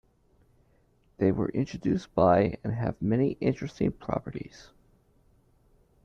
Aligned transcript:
They 1.17 1.31
were 1.31 1.51
introduced 1.51 2.15
by 2.15 2.57
and 2.63 2.73
have 2.73 2.99
many 3.03 3.33
interesting 3.39 3.91
properties. 3.91 4.69